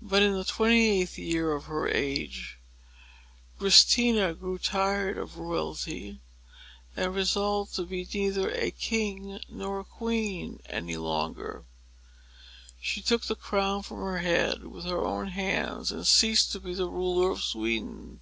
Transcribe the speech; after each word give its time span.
But 0.00 0.22
in 0.22 0.34
the 0.34 0.44
twenty 0.44 0.88
eighth 1.00 1.18
year 1.18 1.50
of 1.52 1.64
her 1.64 1.88
age, 1.88 2.60
Christina 3.58 4.32
grew 4.32 4.56
tired 4.56 5.18
of 5.18 5.36
royalty, 5.36 6.20
and 6.94 7.12
resolved 7.12 7.74
to 7.74 7.82
be 7.84 8.08
neither 8.14 8.52
a 8.52 8.70
king 8.70 9.40
nor 9.48 9.80
a 9.80 9.84
queen 9.84 10.60
any 10.66 10.96
longer. 10.96 11.64
She 12.80 13.02
took 13.02 13.24
the 13.24 13.34
crown 13.34 13.82
from 13.82 13.96
her 13.96 14.18
head, 14.18 14.64
with 14.68 14.84
her 14.84 15.04
own 15.04 15.26
hands, 15.26 15.90
and 15.90 16.06
ceased 16.06 16.52
to 16.52 16.60
be 16.60 16.72
the 16.74 16.88
ruler 16.88 17.32
of 17.32 17.42
Sweden. 17.42 18.20